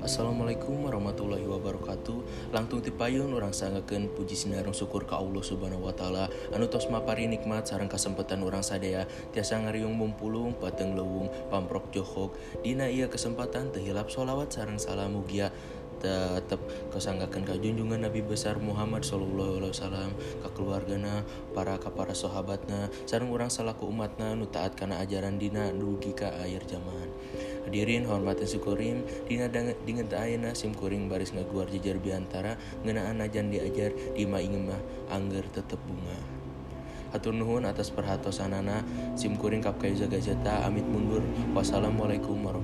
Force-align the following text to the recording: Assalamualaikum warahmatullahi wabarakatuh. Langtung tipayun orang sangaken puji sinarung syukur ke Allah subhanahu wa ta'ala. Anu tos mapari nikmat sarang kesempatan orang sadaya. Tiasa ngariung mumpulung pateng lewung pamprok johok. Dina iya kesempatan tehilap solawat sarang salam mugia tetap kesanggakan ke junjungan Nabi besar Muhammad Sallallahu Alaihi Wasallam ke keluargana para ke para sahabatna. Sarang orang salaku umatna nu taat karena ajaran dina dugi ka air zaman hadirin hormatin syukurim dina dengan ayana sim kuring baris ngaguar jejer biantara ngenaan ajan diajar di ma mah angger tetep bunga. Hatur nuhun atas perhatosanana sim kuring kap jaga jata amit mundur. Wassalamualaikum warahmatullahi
Assalamualaikum 0.00 0.88
warahmatullahi 0.88 1.44
wabarakatuh. 1.44 2.48
Langtung 2.56 2.80
tipayun 2.80 3.36
orang 3.36 3.52
sangaken 3.52 4.08
puji 4.16 4.32
sinarung 4.32 4.72
syukur 4.72 5.04
ke 5.04 5.12
Allah 5.12 5.44
subhanahu 5.44 5.84
wa 5.84 5.92
ta'ala. 5.92 6.24
Anu 6.56 6.72
tos 6.72 6.88
mapari 6.88 7.28
nikmat 7.28 7.68
sarang 7.68 7.84
kesempatan 7.84 8.40
orang 8.40 8.64
sadaya. 8.64 9.04
Tiasa 9.36 9.60
ngariung 9.60 9.92
mumpulung 9.92 10.56
pateng 10.56 10.96
lewung 10.96 11.28
pamprok 11.52 11.92
johok. 11.92 12.32
Dina 12.64 12.88
iya 12.88 13.12
kesempatan 13.12 13.76
tehilap 13.76 14.08
solawat 14.08 14.48
sarang 14.48 14.80
salam 14.80 15.20
mugia 15.20 15.52
tetap 16.00 16.64
kesanggakan 16.88 17.44
ke 17.44 17.60
junjungan 17.60 18.00
Nabi 18.00 18.24
besar 18.24 18.56
Muhammad 18.56 19.04
Sallallahu 19.04 19.60
Alaihi 19.60 19.72
Wasallam 19.76 20.10
ke 20.16 20.48
keluargana 20.56 21.28
para 21.52 21.76
ke 21.76 21.92
para 21.92 22.16
sahabatna. 22.16 22.88
Sarang 23.04 23.28
orang 23.36 23.52
salaku 23.52 23.84
umatna 23.84 24.32
nu 24.32 24.48
taat 24.48 24.80
karena 24.80 24.96
ajaran 25.04 25.36
dina 25.36 25.68
dugi 25.76 26.16
ka 26.16 26.32
air 26.40 26.64
zaman 26.64 26.99
hadirin 27.70 28.02
hormatin 28.02 28.50
syukurim 28.50 29.06
dina 29.30 29.46
dengan 29.46 29.78
ayana 30.18 30.58
sim 30.58 30.74
kuring 30.74 31.06
baris 31.06 31.30
ngaguar 31.30 31.70
jejer 31.70 32.02
biantara 32.02 32.58
ngenaan 32.82 33.22
ajan 33.22 33.46
diajar 33.46 33.94
di 34.10 34.26
ma 34.26 34.42
mah 34.42 34.82
angger 35.14 35.46
tetep 35.54 35.78
bunga. 35.86 36.18
Hatur 37.14 37.30
nuhun 37.30 37.62
atas 37.70 37.94
perhatosanana 37.94 38.82
sim 39.14 39.38
kuring 39.38 39.62
kap 39.62 39.78
jaga 39.78 40.18
jata 40.18 40.66
amit 40.66 40.82
mundur. 40.82 41.22
Wassalamualaikum 41.54 42.42
warahmatullahi 42.42 42.59